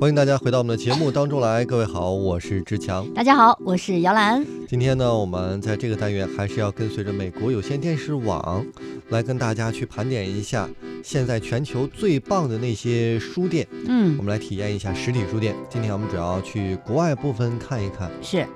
[0.00, 3.06] 欢迎大家回到我们的节目当中来，各位好，我是志强。
[3.12, 4.42] 大家好，我是姚兰。
[4.66, 8.64] 今天呢，我们在这个单元还是要跟随着美国有线电视网
[9.10, 10.66] 来跟大家去盘点一下
[11.04, 13.68] 现在全球最棒的那些书店。
[13.86, 15.54] 嗯我，们来体验一下实体书店。
[15.68, 18.10] 今天我们主要去国外部分看一看。
[18.22, 18.46] 是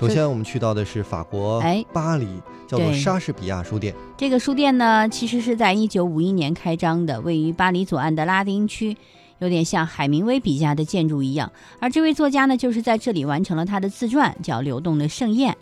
[0.00, 2.26] 首先，我们去到的是法国哎巴黎，
[2.66, 3.94] 叫做莎士比亚书店。
[4.16, 8.96] 这个书店呢，其实是在一九五一年开张的，位于巴黎左岸的拉丁区，
[9.38, 11.50] 有点像海明威笔下的建筑一样。
[11.80, 15.52] 而这位作家呢，就是在这里完成了他的自传，叫《流动的盛宴》。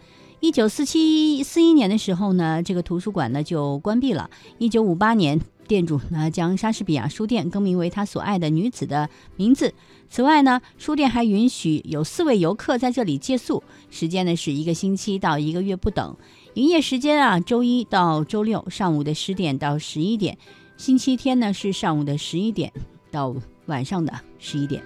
[0.41, 4.29] 一九四七四一年的时候呢，这个图书馆呢就关闭了。
[4.59, 9.73] 一九五八年，店主呢将莎士比亚书店更名为他所爱的女子的名字。
[10.11, 16.15] 此外呢，书店还允许有四位游客在这里借宿，时间呢是一个星期到一个月不等。
[16.53, 20.37] 营业时间啊，周一到周六上午的十点到十一点，
[20.77, 22.71] 星期天呢是上午的十一点
[23.11, 23.35] 到
[23.67, 24.83] 晚上的十一点。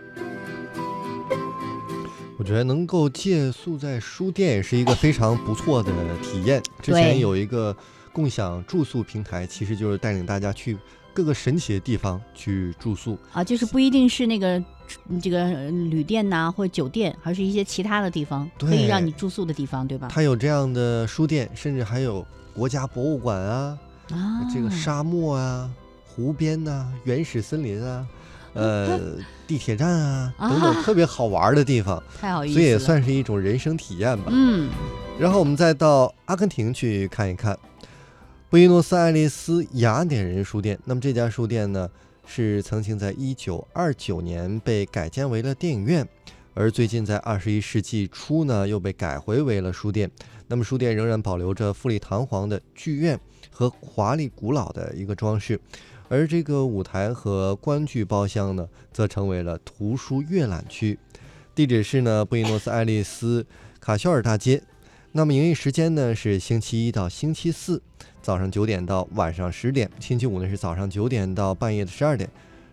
[2.38, 6.62] 我觉得能够借宿在书店也是一个非常不错的体验。
[6.80, 7.77] 之前有一个
[8.12, 10.78] 共享住宿平台，其实就是带领大家去
[11.12, 13.19] 各个神奇的地方去住宿。
[13.33, 14.56] 啊，就是不一定是那个
[15.08, 20.06] 嗯这个呃旅店呐、或者酒店，还是一些其他的地方可以让你住宿的地方，对吧？
[20.08, 23.77] 它有这样的书店，甚至还有国家博物馆啊，
[24.12, 25.69] 啊，这个沙漠啊、
[26.06, 28.06] 湖边呐、原始森林啊。
[28.54, 34.24] 呃，地铁站啊，等等，啊特别好玩的地方，太好意思，所以也算是一种人生体验吧。
[34.28, 34.70] 嗯，
[35.18, 37.56] 然后我们再到阿根廷去看一看，
[38.50, 40.78] 布宜诺斯艾利斯雅典人书店。
[40.84, 41.88] 那么这家书店呢，
[42.26, 46.08] 是曾经在一九二九年被改建为了电影院，
[46.54, 50.10] 而最近在二十一世纪初呢，又被改回为了书店。
[50.50, 55.60] 那么书店仍然保留着富丽堂皇的剧院和华丽古老的一个装饰，
[56.09, 60.98] 而这个舞台和观剧包厢呢，则成为了图书阅览区。
[61.55, 63.47] 地址是呢布宜诺斯艾利斯
[63.81, 64.62] 卡肖尔大街。
[65.12, 67.83] 那么营业时间呢是星期一到星期四
[68.21, 72.28] 早上九点到晚上十点，星期五呢是早上九点到半夜的十二点，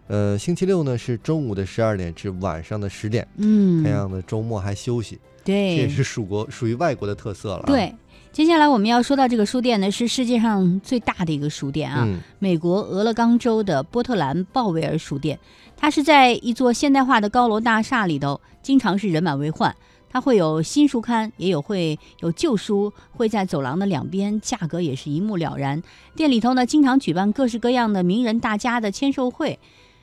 [0.08, 7.96] 呃，星期六呢是中午的十二点至晚上的十点，嗯，看样子周末还休息，这也是属国属于外国的特色了、啊。，对。
[8.34, 15.40] 接下来我们要说到这个书店呢，是世界上最大的一个书店啊，嗯，美国俄勒冈州的波特兰鲍威尔书店，
[15.78, 19.74] 它是在一座现代化的高楼大厦里头，经常是人满为患。
[20.10, 25.82] 它会有新书刊，也有会有旧书，会在走廊的两边，价格也是一目了然。
[26.14, 29.58] 店里头呢，经常举办各式各样的名人大家的签售会。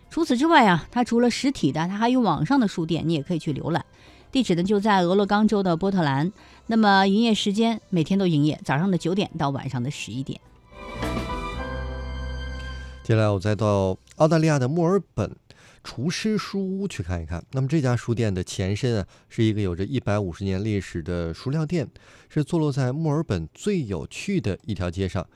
[0.08, 3.84] 除此之外啊，它除了实体的，它还有网上的书店，你也可以去浏览。
[4.32, 6.32] 地址呢就在俄勒冈州的波特兰。
[6.66, 10.40] 那么营业时间每天都营业，早上的九点到晚上的十一点。
[13.04, 15.36] 接下来我再到澳大利亚的墨尔本
[15.84, 17.44] 厨师书屋去看一看。
[17.50, 21.86] 那么这家书店的前身啊，是一个有着一百五十年历史的熟料店，
[22.30, 25.26] 是坐落在墨尔本最有趣的一条街上，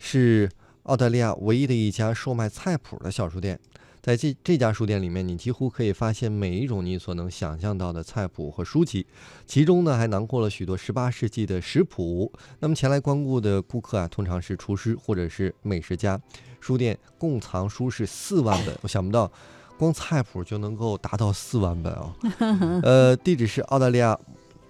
[0.00, 0.50] 是
[0.82, 3.58] 澳大利亚唯一的一家售卖菜谱的小书店。
[4.02, 9.06] 在这这家书店里面，你几乎可以发现每一种你所能想象到的菜谱和书籍，
[9.46, 12.32] 其中呢还囊括了许多18世纪的食谱。
[12.58, 16.20] 那么前来光顾的顾客啊，通常是厨师或者是美食家。
[16.58, 19.30] 书店共藏书是四万本，我想不到，
[19.78, 22.12] 光菜谱就能够达到四万本啊、
[22.82, 24.18] 呃，地址是澳大利亚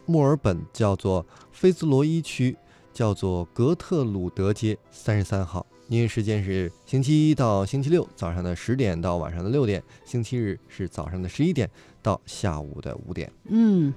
[0.05, 2.55] 墨尔本，叫做菲兹罗伊区，
[2.93, 5.65] 叫做格特鲁德街三十三号。
[5.93, 11.69] 营业时间是星期一到星期六早上的十点到晚上的六点，星期日是早上的十一点
[12.01, 13.31] 到下午的五点。
[13.45, 13.93] 嗯，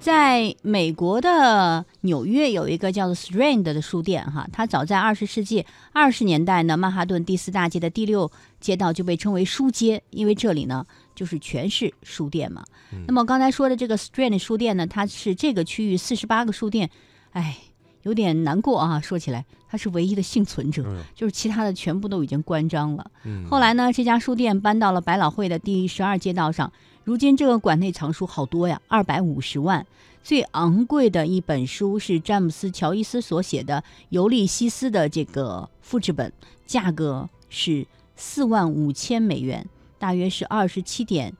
[0.00, 8.28] 在美国的纽约有一个叫做 Strand 的书店，哈，它早在二十世纪二十年代呢，曼哈顿第四大街的第六
[8.58, 12.64] 街道就被称为书街，因为这里呢就是全是书店嘛。
[12.92, 16.90] 嗯那么刚才说的这个 Strand 书店呢，它是这个区域四十八个书店，
[17.30, 17.56] 哎，
[18.02, 23.10] 有点难过啊，说起来他是唯一的幸存者，嗯就是其他的全部都已经关张了。
[23.24, 26.72] 嗯后来呢，这家书店搬到了百老汇的第十二街道上。
[27.04, 29.86] 如今这个馆内藏书好多呀，二百五十万。
[30.22, 33.78] 最昂贵的一本书是詹姆斯·乔伊斯所写的
[34.10, 36.32] 《尤利西斯》的这个复制本，
[36.64, 37.84] 价格是
[38.14, 39.68] 四万五千美元，
[39.98, 41.34] 大约是二十七点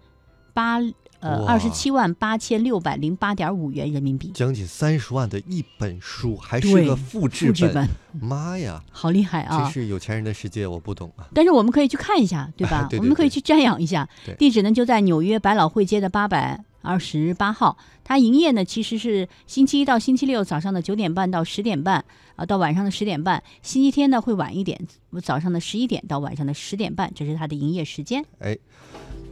[0.53, 0.81] 八
[1.23, 4.33] 呃哇二十七万八千六百零八点五元人民币。
[4.35, 7.89] 将近三十万的一本书，还是对个复制本
[8.21, 9.65] 妈呀，好厉害啊！
[9.65, 11.29] 这是有钱人的世界，我不懂啊。
[11.33, 12.83] 但是我们可以去看一下，对吧？
[12.91, 14.09] 对对对我们可以去瞻仰一下。
[14.39, 17.79] 地址呢就在纽约百老汇街的八百二十八号。
[18.05, 22.05] 它营业呢其实是星期一到星期六早上的九点半到十点半，
[22.35, 23.41] 啊，到晚上的十点半。
[23.63, 24.79] 星期天呢会晚一点，
[25.23, 28.25] 早上的十一点到晚上的十点半，这是它的营业时间。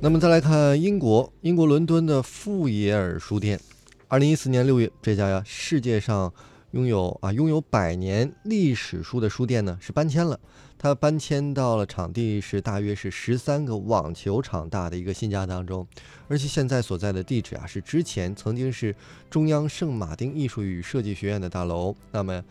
[0.02, 3.60] 那么再来看英国，英国伦敦的富野尔书店，
[4.08, 6.32] 二零一四年六月，这家呀世界上
[6.70, 10.40] 拥有啊拥有百年历史书的书店呢是搬迁了，
[10.78, 15.86] 它搬迁到了场地是大约是十三个网球场大的一个新家当中，
[16.28, 18.96] 而且现在所在的地址啊是之前曾经是
[19.28, 21.94] 中央圣马丁艺术与设计学院的大楼。
[22.10, 22.42] 那么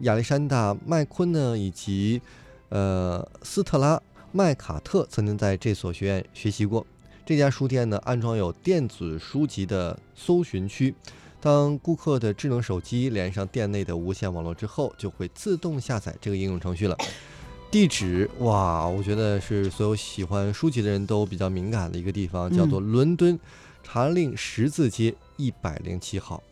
[0.00, 2.20] 亚历山大麦昆呢以及
[2.70, 4.02] 呃斯特拉。
[4.30, 6.86] 麦卡特曾经在这所学院学习过。
[7.24, 10.94] 这家书店呢，安装有电子书籍的搜寻区。
[11.40, 16.96] 当顾客的智能手机连上店内的无线网络之后，就会自动下载这个应用程序了。
[17.70, 23.38] 地址哇，我觉得是所有喜欢书籍的人都比较敏感的一个地方，叫做伦敦
[23.82, 26.42] 查令十字街一百零七号。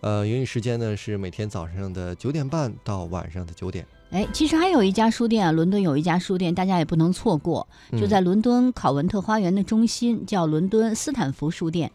[0.00, 3.86] 呃，营业时间呢是每天早上的九点半到晚上的九点。
[4.12, 11.90] 哎，其实还有一家书店啊，伦敦有一家书店，大家也不能错过，就在伦敦考文特花园的中心，叫伦敦斯坦福书店。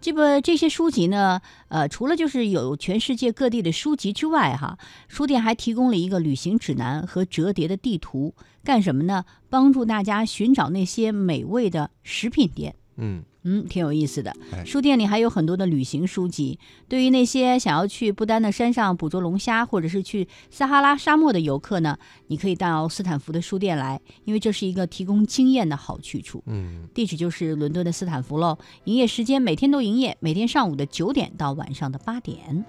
[0.00, 8.34] 这个这些书籍呢，呃，除了就是有全世界各地的书籍之外，哈，书店还提供了一个旅行指南和折叠的地图，
[8.64, 9.26] 干什么呢？
[9.50, 12.74] 帮助大家寻找那些美味的食品店。
[12.96, 13.22] 嗯。
[13.44, 14.34] 嗯，挺有意思的。
[14.64, 16.58] 书店里还有很多的旅行书籍，
[16.88, 26.42] 对于那些想要去不丹的山上捕捉龙虾，或者是去撒哈拉沙漠的游客呢，你可以到斯坦福的书店来，因为这是一个提供经验的好去处。
[26.46, 28.58] 嗯，地址就是伦敦的斯坦福喽。
[28.84, 32.64] 营业时间每天都营业，每天上午的九点到晚上的八点。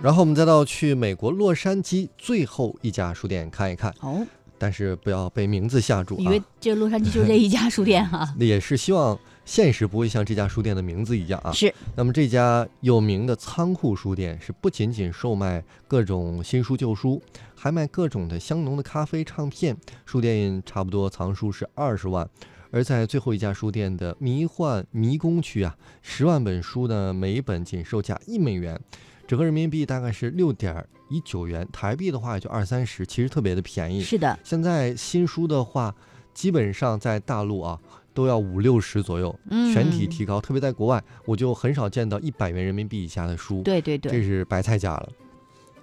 [0.00, 3.92] 然后我们再到去美国洛杉矶最后一家书店看一看。
[4.00, 4.24] 哦。
[4.60, 8.28] 但是不要被名字吓住，以为这洛杉矶就这一家书店哈。
[8.36, 9.16] 那也是希望
[9.48, 11.50] 现实不会像这家书店的名字一样啊。
[11.50, 11.74] 是。
[11.96, 17.20] 那么这家有名的仓库书店是不仅仅售卖各种新书旧书，
[17.56, 19.74] 还卖各种的香浓的咖啡唱片。
[20.04, 22.28] 书店差不多藏书是二十万，
[22.70, 28.78] 而在最后一家书店的迷幻迷宫区啊，十万本书呢，每一本仅售价一美元。
[29.26, 34.02] 整个人民币大概是六点一九元，台币的话也就二三十，其实特别的便宜。
[34.02, 35.94] 是的，现在新书的话，
[36.34, 37.78] 基本上在大陆啊
[38.18, 39.32] 都要五六十左右，
[39.72, 40.40] 全体提高。
[40.40, 43.62] 特别在国外，我就很少见到一百元人民币以下的书。
[43.62, 45.08] 对对对，这是白菜价了。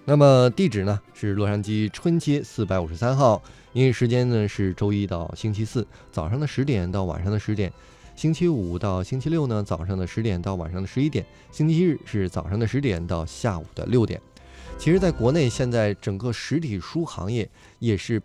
[0.03, 3.41] 那么地址呢是洛杉矶春街四百五十三号，
[3.71, 7.71] 营业时间呢是周一到星期四早上的十点到晚上的十点。
[8.17, 11.23] 星期五到星期六呢，早上的十点到晚上的十一点；
[11.53, 14.21] 星期日是早上的十点到下午的六点。
[14.77, 17.49] 其实，在国内现在整个实体书行业
[17.79, 18.21] 也是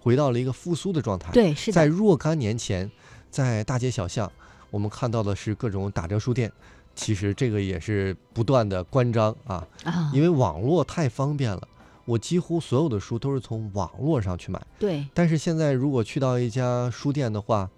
[0.00, 1.32] 回到了一个复苏的状态。
[1.32, 2.88] 对，是在若干年前，
[3.30, 4.30] 在大街小巷，
[4.70, 6.52] 我们看到的是各种打折书店。
[6.94, 9.64] 其实这个也是不断的关张啊，
[10.12, 11.68] 因为网络太方便了，
[12.04, 14.60] 我几乎所有的书都是从网络上去买。
[14.80, 15.06] 对。
[15.14, 17.70] 但是现在如果去到一家书店的话，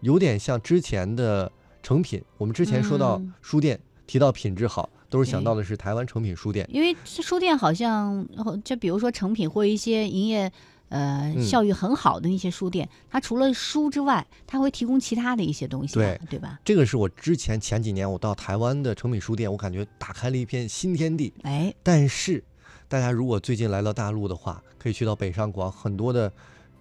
[0.00, 6.68] 有点像之前的成品，我们之前说到书店提到品质好，都是想到的是台湾成品书店。
[6.72, 8.26] 因为书店好像
[8.64, 10.50] 就比如说成品或一些营业
[10.90, 16.60] 呃效益很好的那些书店，它除了书之外，它会提供其他的一些东西，对对吧？
[16.62, 21.32] 这个是我之前前几年我到台湾的成品书店，我感觉打开了一片新天地。
[21.42, 22.44] 哎，但是
[22.86, 26.30] 大家如果最近来到大陆的话，可以去到北上广很多的。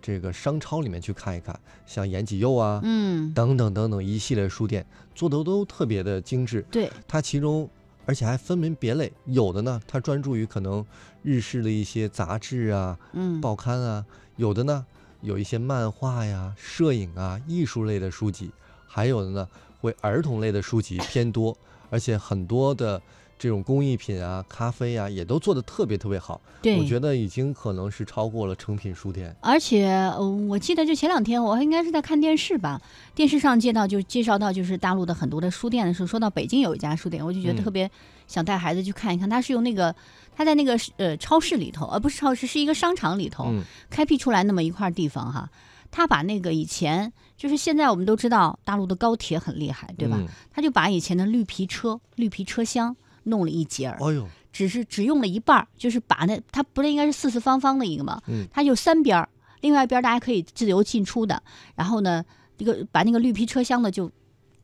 [0.02, 6.66] 这个商超里面去看一看，像延吉佑啊，嗯，等等等等一系列书店做的都特别的精致。
[6.72, 7.70] 对，它其中
[8.10, 10.84] 而且还分门别类，有的呢，他专注于可能
[11.22, 14.04] 日式的一些杂志啊，嗯，报刊啊，
[14.36, 14.84] 有的呢
[15.22, 18.50] 有一些漫画呀、摄影啊、艺术类的书籍，
[18.88, 19.48] 还有的呢
[19.80, 21.56] 会儿童类的书籍偏多，
[21.92, 23.00] 而且很多的。
[23.40, 26.42] 这种工艺品啊，咖啡啊，也都做的特别特别好。
[26.62, 29.34] 对，我觉得已经可能是超过了成品书店。
[29.40, 29.88] 而且，
[30.20, 32.82] 嗯，我记得就前两天，我应该是在看电视吧，
[33.16, 37.90] 电视上介绍就介绍到就是大陆的很多的书店的时候，说到北京有一家书店，我就觉得特别
[38.28, 39.30] 想带孩子去看一看。
[39.30, 39.96] 他是用那个
[40.36, 43.54] 他在那个呃超市里头，而不是超市，是一个商场里头
[43.90, 45.50] 开辟出来那么一块地方哈。
[45.92, 50.20] 他把那个以前就是现在我们都知道大陆的高铁很厉害，对吧？
[50.54, 52.98] 他就把以前的绿皮车、绿皮车厢。
[53.30, 58.22] 弄了一截儿，哎呦，只是只用了一半儿，就是把那它不是应该是四四方方的一个吗？
[58.28, 59.30] 嗯，它就三边儿，
[59.62, 61.42] 另外一边大家可以自由进出的。
[61.76, 62.24] 然后呢，
[62.58, 64.12] 一个把那个绿皮车厢的就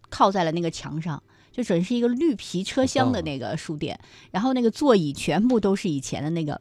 [0.09, 3.99] 靠在了那个墙上，就准是一个绿皮车厢的那个书店。
[4.31, 6.59] 然后那个座椅全部都是以前的那个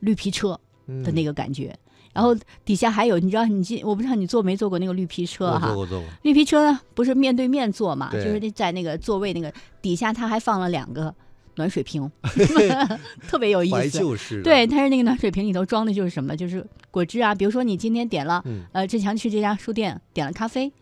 [0.00, 0.58] 绿皮车
[1.04, 1.76] 的那个感觉。
[2.14, 5.68] 然后底下还有，你知道你进，我不知道你坐没坐过那个绿皮车哈？
[5.68, 6.08] 坐过坐过。
[6.22, 8.10] 绿皮车呢，不是面对面坐嘛？
[8.12, 11.14] 就是在那个座位那个底下，它还放了两个。
[11.56, 12.10] 暖水瓶
[13.28, 13.74] 特别有意思。
[13.74, 14.42] 怀旧式。
[14.42, 16.36] 对，它是那个暖水瓶里头装的就是什么？
[16.36, 17.34] 就是果汁啊。
[17.34, 20.72] 比如说你今天点了，呃，志强去这家书店点了咖啡，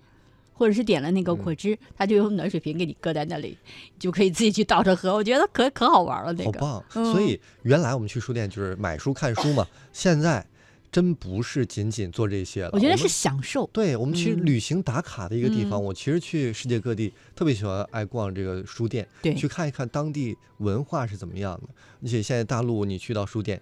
[0.52, 3.56] 或者是点了那个果汁，他就用暖水瓶给你搁在那里，
[3.94, 5.14] 你就可以自己去倒着喝。
[5.14, 6.84] 我觉得可可好玩了，那个好棒！
[6.94, 10.44] 嗯所以原来我们去书店就是买书看书嘛，现在
[10.90, 12.70] 真不是仅仅做这些了。
[12.73, 13.68] 我觉得是享受。
[13.73, 21.68] 对我们去嗯旅行打卡的一个地方，嗯我其实去世界各地特别喜欢爱逛这个书店，对去看一看当地文化是怎么样的。
[22.02, 23.61] 而且现在大陆你去到书店，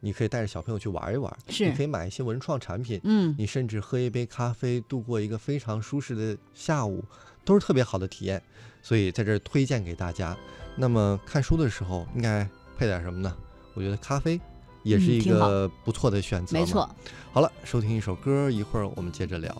[0.00, 7.04] 你可以带着小朋友去玩一玩，是你可以买一些文创产品，嗯，你甚至喝一杯咖啡，度过一个非常舒适的下午，
[7.44, 8.42] 都是特别好的体验。
[8.80, 10.36] 所以在这儿推荐给大家。
[10.76, 13.36] 那么看书的时候应该配点什么呢？
[13.74, 14.40] 我觉得咖啡
[14.88, 16.88] 也是一个不错的选择、没错。。
[17.30, 19.54] 好了，收听一首歌，一会儿我们接着聊。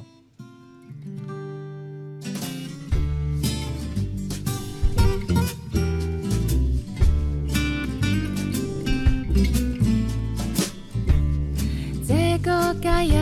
[12.06, 13.12] 这个假日，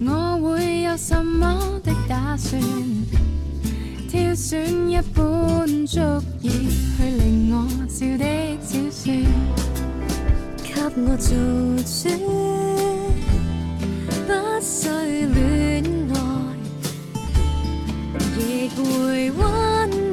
[0.00, 2.60] 我會有什麼的打算？
[4.08, 6.00] 挑選一本足
[6.40, 8.24] 以去令我笑的
[10.96, 11.30] 我做
[11.84, 12.08] 主，
[14.26, 14.88] 不需
[15.28, 16.18] 戀愛，
[18.36, 18.40] 亦
[18.74, 19.40] 會溫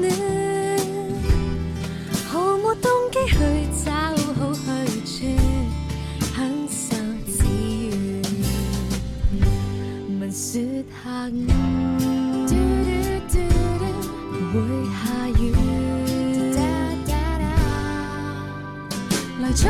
[0.02, 0.06] 暖。
[2.28, 3.36] 毫無動機去
[3.84, 3.92] 找
[4.36, 4.66] 好去
[5.02, 5.10] 處，
[6.36, 6.38] 享
[6.70, 6.86] 受
[7.26, 7.36] 自
[7.88, 7.90] 願。
[10.20, 10.54] 聞說
[11.04, 11.34] 下午
[14.54, 14.56] 會
[14.94, 14.96] 下
[15.40, 15.42] 雨，
[19.42, 19.66] 來沖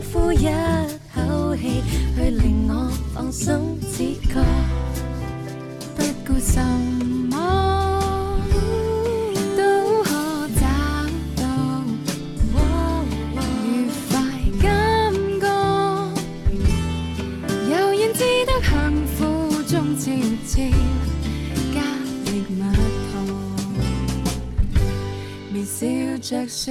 [0.00, 0.48] 呼一
[1.14, 1.82] 口氣，
[2.16, 4.34] 去令我放鬆知覺，
[5.94, 6.60] 不顧什
[7.30, 7.34] 麼
[9.56, 9.60] 都
[10.02, 10.10] 可
[10.54, 10.62] 找
[11.36, 11.44] 到
[13.34, 13.36] 愉
[14.10, 14.12] 快
[14.62, 14.64] 感
[15.40, 15.44] 覺。
[17.70, 18.70] 悠然自得幸
[19.16, 19.18] 福
[19.64, 20.04] 中悄
[20.46, 20.52] 悄
[21.74, 21.76] 加
[22.26, 22.60] 熱蜜
[23.12, 23.14] 糖，
[25.54, 25.86] 微笑
[26.20, 26.64] 着說，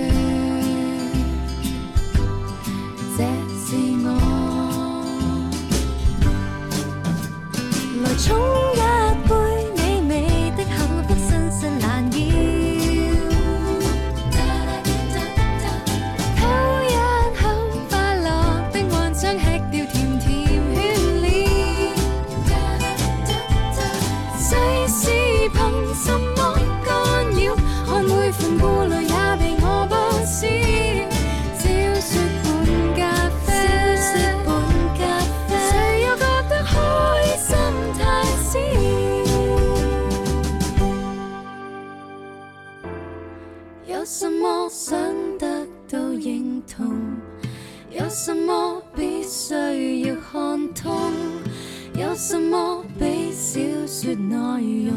[54.05, 54.93] 说内容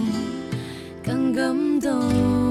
[1.02, 2.48] 更感动。